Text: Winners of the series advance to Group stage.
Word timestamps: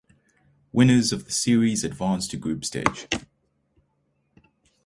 Winners 0.71 1.13
of 1.13 1.25
the 1.25 1.31
series 1.31 1.83
advance 1.83 2.27
to 2.27 2.35
Group 2.35 2.65
stage. 2.65 3.07